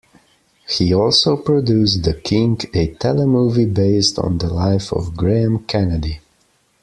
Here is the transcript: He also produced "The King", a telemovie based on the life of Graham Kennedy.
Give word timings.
He 0.67 0.95
also 0.95 1.37
produced 1.37 2.01
"The 2.01 2.15
King", 2.15 2.53
a 2.73 2.91
telemovie 2.95 3.71
based 3.71 4.17
on 4.17 4.39
the 4.39 4.51
life 4.51 4.91
of 4.91 5.15
Graham 5.15 5.59
Kennedy. 5.65 6.19